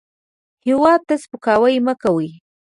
هېواد 0.67 1.01
ته 1.07 1.15
سپکاوی 1.23 1.75
مه 1.85 1.93
کوئ 2.01 2.29